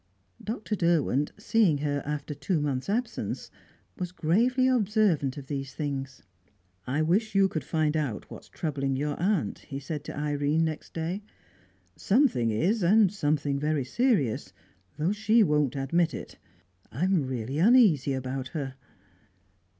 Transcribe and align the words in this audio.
Dr. 0.43 0.73
Derwent, 0.75 1.31
seeing 1.37 1.77
her 1.77 2.01
after 2.07 2.33
two 2.33 2.59
months' 2.59 2.89
absence, 2.89 3.51
was 3.99 4.11
gravely 4.11 4.67
observant 4.67 5.37
of 5.37 5.45
these 5.45 5.75
things. 5.75 6.23
"I 6.87 7.03
wish 7.03 7.35
you 7.35 7.47
could 7.47 7.63
find 7.63 7.95
out 7.95 8.27
what's 8.31 8.49
troubling 8.49 8.95
your 8.95 9.15
aunt," 9.21 9.59
he 9.59 9.79
said 9.79 10.03
to 10.05 10.17
Irene, 10.17 10.65
next 10.65 10.95
day. 10.95 11.21
"Something 11.95 12.49
is, 12.49 12.81
and 12.81 13.13
something 13.13 13.59
very 13.59 13.85
serious, 13.85 14.53
though 14.97 15.11
she 15.11 15.43
won't 15.43 15.75
admit 15.75 16.15
it. 16.15 16.39
I'm 16.91 17.21
really 17.27 17.59
uneasy 17.59 18.13
about 18.13 18.47
her." 18.57 18.73